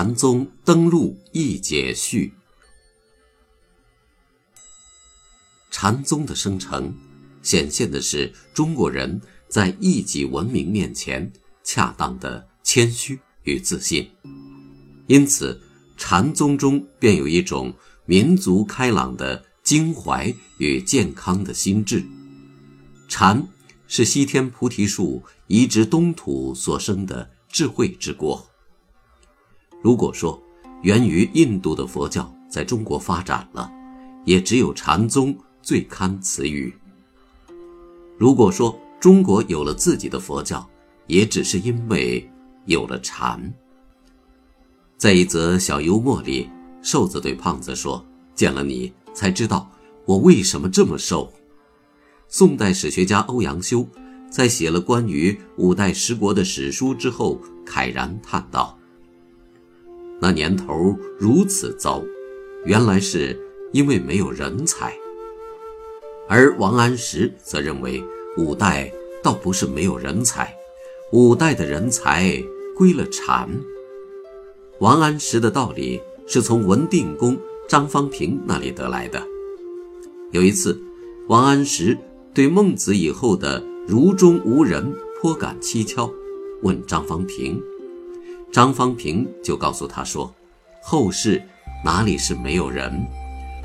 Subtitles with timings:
[0.00, 2.32] 禅宗登陆一解序。
[5.72, 6.94] 禅宗的生成，
[7.42, 11.32] 显现的是中国人在异己文明面前
[11.64, 14.08] 恰当的谦虚与自信，
[15.08, 15.60] 因此
[15.96, 17.74] 禅宗中便有一种
[18.06, 22.06] 民族开朗的襟怀与健康的心智。
[23.08, 23.44] 禅
[23.88, 28.48] 是西天菩提树移植东土所生的智慧之果。
[29.80, 30.40] 如果说
[30.82, 33.70] 源于印度的佛教在中国发展了，
[34.24, 36.72] 也只有禅宗最堪此语。
[38.16, 40.68] 如果说中国有了自己的佛教，
[41.06, 42.28] 也只是因为
[42.66, 43.52] 有了禅。
[44.96, 46.48] 在一则小幽默里，
[46.82, 48.04] 瘦子对胖子说
[48.34, 49.70] ：“见了你才知道
[50.04, 51.32] 我为什么这么瘦。”
[52.28, 53.86] 宋代史学家欧阳修
[54.30, 58.77] 在写了关于五代十国的史书之后，慨然叹道。
[60.20, 62.02] 那年头如此糟，
[62.64, 63.38] 原来是
[63.72, 64.96] 因为没有人才。
[66.28, 68.02] 而王安石则认为，
[68.36, 70.54] 五代倒不是没有人才，
[71.12, 72.42] 五代的人才
[72.76, 73.48] 归了禅。
[74.80, 77.36] 王安石的道理是从文定公
[77.68, 79.22] 张方平那里得来的。
[80.32, 80.78] 有一次，
[81.28, 81.96] 王安石
[82.34, 86.12] 对孟子以后的儒中无人颇感蹊跷，
[86.62, 87.62] 问张方平。
[88.52, 90.32] 张方平就告诉他说
[90.82, 91.42] ：“后世
[91.84, 93.06] 哪里是没有人？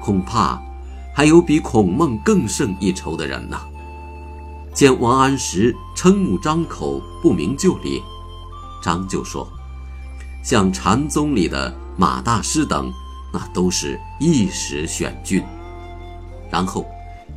[0.00, 0.60] 恐怕
[1.14, 3.58] 还有比孔孟更胜一筹的人呢。”
[4.74, 8.02] 见王安石瞠目张口，不明就里，
[8.82, 9.48] 张就说
[10.42, 12.92] ：“像禅宗里的马大师等，
[13.32, 15.44] 那都是一时选俊。”
[16.50, 16.84] 然后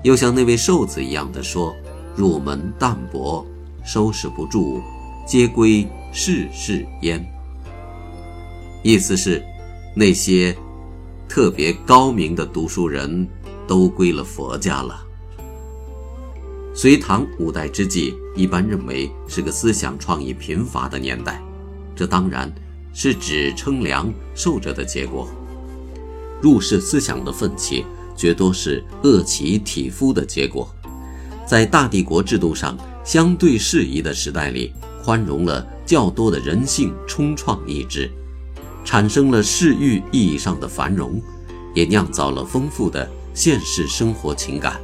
[0.03, 1.71] 又像那位瘦子一样的说
[2.17, 3.45] ：“入门淡薄，
[3.85, 4.81] 收拾不住，
[5.27, 5.87] 皆归。”
[6.19, 7.23] 世事焉，
[8.81, 9.39] 意思是，
[9.95, 10.57] 那些
[11.29, 13.27] 特别高明的读书人
[13.67, 14.99] 都归了佛家了。
[16.73, 21.39] 隋唐五代之际，一般认为是个思想创意贫乏的年代，
[21.95, 22.51] 这当然
[22.95, 25.29] 是指称量受着的结果。
[26.41, 27.85] 入世思想的奋起，
[28.15, 30.67] 绝多是饿其体肤的结果。
[31.45, 34.73] 在大帝国制度上相对适宜的时代里，
[35.03, 35.63] 宽容了。
[35.87, 38.11] 较多的人性冲创意志，
[38.83, 41.19] 产生了世欲意义上的繁荣，
[41.73, 44.79] 也酿造了丰富的现实生活情感。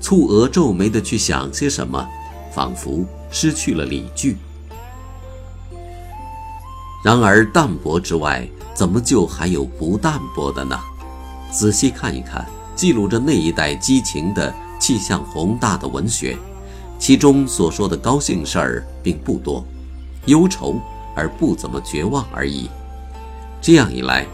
[0.00, 2.08] 蹙额皱眉的去想些什么，
[2.54, 4.36] 仿佛失去了理据。
[7.04, 10.78] 然而淡泊之外，怎么就还有不淡泊的呢？
[11.50, 16.38] 仔细看一看，记录着那一代激情的气象宏大的文学，
[16.96, 19.66] 其中所说的高兴事儿并不多。
[20.28, 20.80] 忧愁
[21.14, 22.70] 而不怎么绝望而已。
[23.60, 24.24] 这样一来，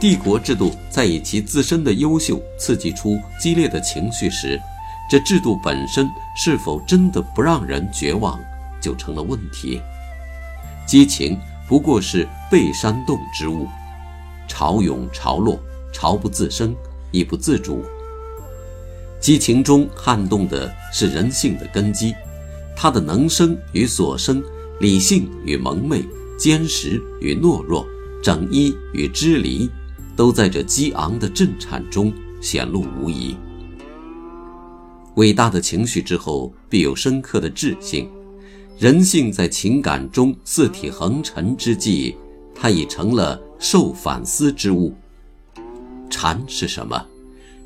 [0.00, 4.60] 帝国制度在以其自身的优秀刺激出激烈的情绪时，
[5.08, 8.40] 这制度本身是否真的不让人绝望，
[8.80, 9.80] 就成了问题。
[10.86, 11.38] 激情
[11.68, 13.68] 不过是被煽动之物，
[14.48, 15.60] 潮涌潮落，
[15.92, 16.74] 潮不自生，
[17.12, 17.84] 亦不自主。
[19.20, 22.14] 激情中撼动的是人性的根基，
[22.74, 24.42] 它的能生与所生。
[24.80, 26.02] 理性与蒙昧，
[26.38, 27.86] 坚实与懦弱，
[28.22, 29.68] 整一与支离，
[30.16, 32.10] 都在这激昂的震颤中
[32.40, 33.36] 显露无遗。
[35.16, 38.08] 伟大的情绪之后，必有深刻的智性。
[38.78, 42.16] 人性在情感中四体横陈之际，
[42.54, 44.94] 它已成了受反思之物。
[46.08, 47.04] 禅是什么？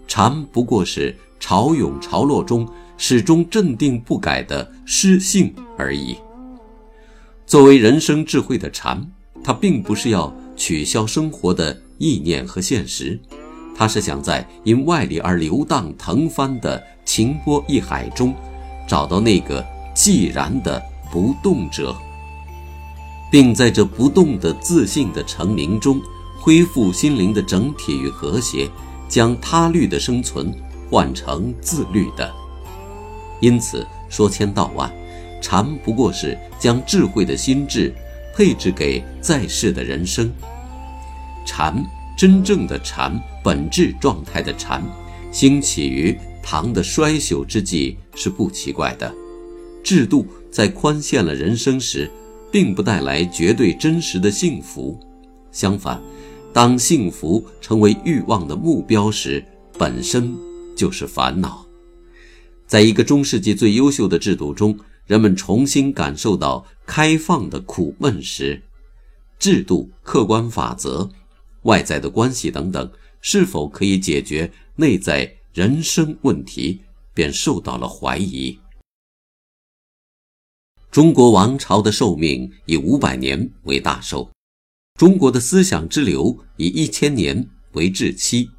[0.09, 6.17] 禅不过是潮涌潮落中始终镇定不改的诗性而已。
[7.55, 9.01] 作为人生智慧的禅，
[9.45, 13.17] 它并不是要取消生活的意念和现实，
[13.77, 18.35] 它是想在因外力而流荡腾翻的情波一海中，
[18.89, 19.65] 找到那个
[19.95, 20.83] 寂然的
[21.13, 21.95] 不动者，
[23.31, 26.01] 并在这不动的自信的成名中，
[26.41, 28.69] 恢复心灵的整体与和谐，
[29.09, 30.53] 将他律的生存
[30.91, 32.29] 换成自律的。
[33.39, 34.93] 因此说千道万。
[35.45, 37.93] 禅不过是将智慧的心智
[38.35, 40.33] 配置给在世的人生。
[41.45, 41.85] 禅
[42.17, 44.83] 真正的禅，本质状态的禅，
[45.31, 49.15] 兴起于唐的衰朽之际是不奇怪的。
[49.83, 52.11] 制度在宽限了人生时，
[52.51, 54.99] 并不带来绝对真实的幸福。
[55.53, 56.01] 相反，
[56.55, 59.45] 当幸福成为欲望的目标时，
[59.79, 60.35] 本身
[60.75, 61.67] 就是烦恼。
[62.67, 64.75] 在一个中世纪最优秀的制度中。
[65.07, 68.63] 人们重新感受到开放的苦闷时，
[69.39, 69.91] 制度。
[70.03, 71.11] 客观法则、
[71.63, 72.93] 外在的关系等等，
[73.23, 76.83] 是否可以解决内在人生问题，
[77.15, 78.59] 便受到了怀疑。
[80.91, 84.31] 中国王朝的寿命以五百年为大寿，
[84.99, 88.51] 中国的思想之流以一千年为至期。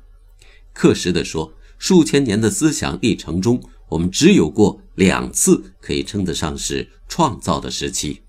[0.74, 8.22] 克实地说，数千年的思想历程中，我们只有过两次可以称得上是创造的时期，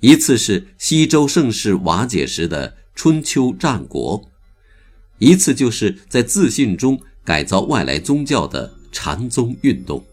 [0.00, 4.30] 一次是西周盛世瓦解时的春秋战国，
[5.18, 10.04] 一次就是在自信中改造外来宗教的禅宗运动。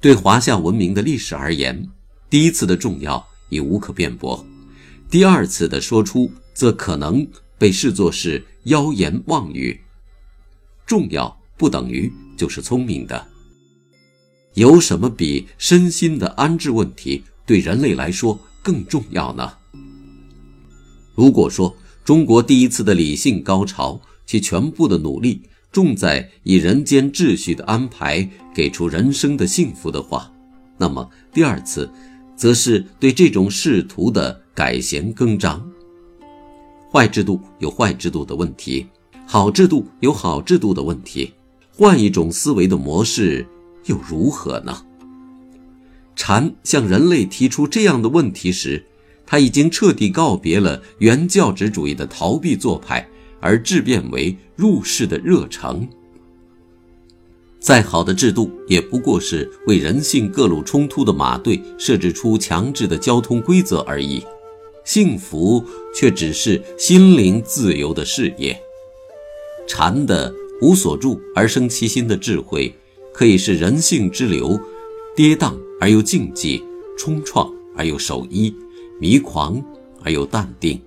[0.00, 1.88] 对华夏文明的历史而言，
[2.28, 4.44] 第一次的重要已无可辩驳，
[5.08, 7.26] 第二次的说出则可能
[7.56, 9.80] 被视作是妖言妄语。
[10.84, 13.31] 重要不等于就是聪明的。
[14.54, 19.52] 有什么比身心的安置问题对人类来说更重要呢？
[21.14, 30.32] 如果说中国第一次的理性高潮，其全部的努力重在以人间秩序的安排给出人生的幸福的话，
[30.78, 31.90] 那么第二次。
[32.34, 35.64] 则是对这种仕途的改弦更张。
[36.90, 38.84] 坏制度有坏制度的问题，
[39.26, 41.32] 好制度有好制度的问题。
[41.70, 43.46] 换一种思维的模式
[43.86, 44.84] 又如何呢？
[46.14, 48.84] 禅向人类提出这样的问题时，
[49.26, 53.08] 他已经彻底告别了原教旨主义的逃避做派，
[53.40, 55.88] 而质变为入世的热诚。
[57.58, 64.22] 再好的制度，也不过是为人性各路冲突的马队设置出强制的交通规则而已。
[64.84, 65.64] 幸福
[65.94, 68.60] 却只是心灵自由的事业。
[69.66, 72.74] 禅的无所住而生其心的智慧，
[73.14, 74.58] 可以是人性之流，
[75.14, 76.62] 跌宕而又静寂，
[76.98, 78.54] 冲撞而又守一，
[78.98, 79.62] 迷狂
[80.02, 80.80] 而又淡定，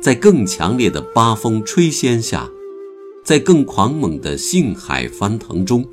[0.00, 2.48] 在更强烈的八风吹掀下，
[3.24, 5.86] 在更狂猛的性海翻腾中。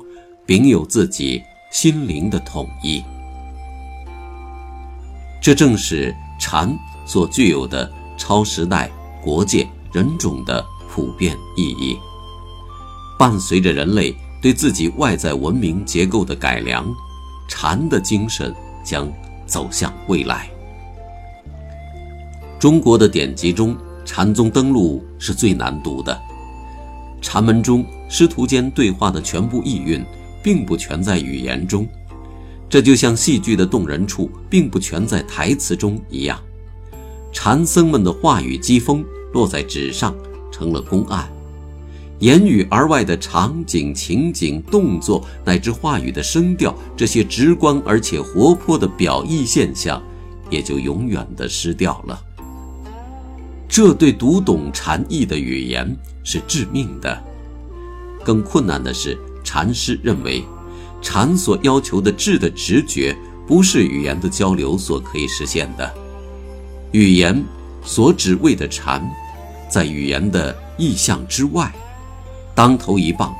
[0.46, 1.40] 秉有自己
[1.70, 3.00] 心灵的统一，
[5.40, 7.88] 这正是禅所具有的
[8.18, 8.90] 超时代、
[9.22, 11.96] 国界、人种的普遍意义。
[13.16, 16.84] 伴随着人类对自己外在文明结构的改良，
[17.48, 18.54] 禅的精神
[18.84, 19.10] 将
[19.46, 20.48] 走向未来。
[22.58, 26.18] 中国的典籍中，禅宗登陆是最难读的。
[27.20, 30.04] 禅门中师徒间对话的全部意蕴。
[30.42, 31.86] 并不全在语言中，
[32.66, 36.40] 这就像戏剧的动人处并不全在台词中一样。
[37.30, 39.04] 禅僧们的话语机锋
[39.34, 40.14] 落在纸上，
[40.50, 41.28] 成了公案；
[42.20, 50.02] 言语而外的场景、情景、动作乃至话语的声调，这些直观而且活泼的表意现象，
[50.48, 52.22] 也就永远的失掉了。
[53.68, 57.22] 这对读懂禅意的语言是致命的。
[58.24, 59.18] 更困难的是。
[59.42, 60.44] 禅师认为，
[61.02, 63.16] 禅所要求的智的直觉，
[63.48, 65.92] 不是语言的交流所可以实现的。
[66.92, 67.42] 语言
[67.82, 69.02] 所只为的禅，
[69.68, 71.72] 在语言的意象之外。
[72.60, 73.34] 当头一棒，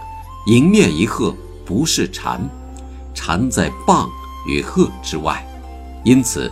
[0.47, 1.37] 迎面一喝，
[1.67, 2.41] 不是禅，
[3.13, 4.09] 禅在棒
[4.49, 5.47] 与喝之外。
[6.05, 6.51] 因此，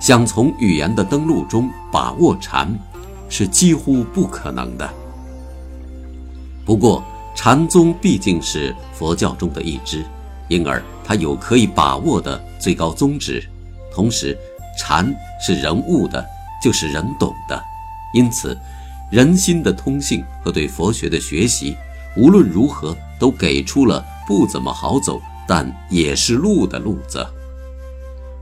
[0.00, 2.76] 想从语言的登陆中把握禅，
[3.28, 4.92] 是几乎不可能的。
[6.66, 7.04] 不过，
[7.36, 10.04] 禅宗毕竟是佛教中的一支，
[10.48, 13.48] 因而它有可以把握的最高宗旨。
[13.94, 14.36] 同时，
[14.76, 16.26] 禅是人悟的，
[16.60, 17.62] 就是人懂的。
[18.12, 18.58] 因此，
[19.08, 21.76] 人心的通性和对佛学的学习，
[22.16, 27.26] 无论如何都给出了不怎么好走，但也是路的路子。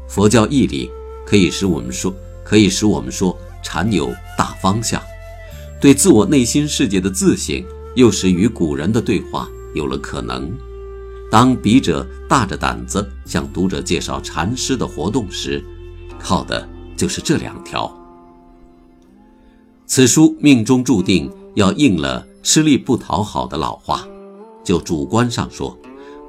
[0.08, 0.90] 佛教义理
[1.24, 5.02] 可以使我们说，可以使我们说禅有大方向，
[5.80, 7.64] 对自我内心世界的自省。
[7.96, 10.54] 又使与古人的对话有了可能。
[11.30, 15.64] 当笔者大着胆子向读者介绍禅师的活动时，
[16.18, 17.90] 靠的就是这两条。
[19.86, 24.06] 此书命中注定要应了“吃力不讨好”的老话。
[24.62, 25.76] 就主观上说，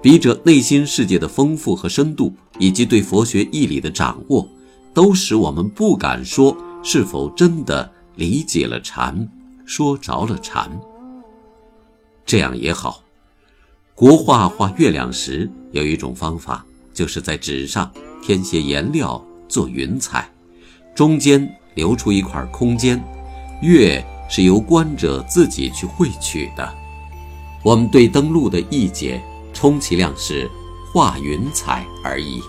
[0.02, 4.48] 笔者内心世界的丰富和深度，以及对佛学义理的掌握，
[4.96, 9.30] 都使我们不敢说是否真的理解了禅，
[9.64, 10.68] 说着了禅。
[12.26, 13.04] 这样也好。
[13.94, 17.92] 国画画月亮时，有一种方法，就是在纸上
[18.24, 20.28] 添些颜料做云彩，
[20.96, 23.04] 中间留出一块空间，
[23.62, 26.74] 月是由观者自己去会取的。
[27.64, 29.22] 我们对登录的意见
[29.54, 30.50] 充其量是
[30.94, 32.42] 画云彩而已，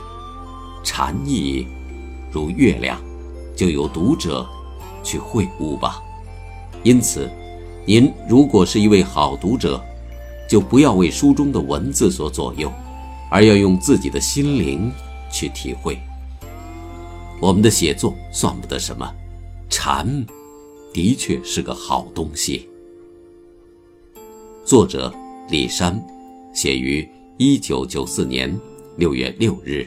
[0.84, 1.66] 禅意
[2.30, 3.00] 如月亮，
[3.56, 4.46] 就由读者
[5.02, 6.02] 去会悟吧。
[6.82, 7.28] 因此
[7.86, 9.82] 您如果是一位好读者，
[10.48, 12.72] 就不要为书中的文字所左右，
[13.30, 14.92] 而要用自己的心灵
[15.30, 15.98] 去体会。
[17.40, 19.10] 我们的写作算不得什么
[19.68, 20.26] 禅。
[20.92, 22.68] 的确是个好东西。
[24.64, 25.12] 作者
[25.50, 26.02] 李山，
[26.52, 28.58] 写于一九九四年
[28.96, 29.86] 六月六日。